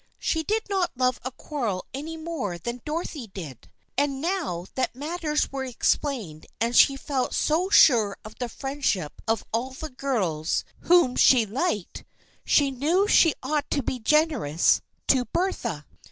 [0.17, 5.51] She did not love a quarrel any more than Dorothy did, and now that matters
[5.51, 11.15] were explained and she felt so sure of the friendship of all the girls whom
[11.15, 12.03] she liked,
[12.43, 15.85] she knew that she ought to be generous to Bertha.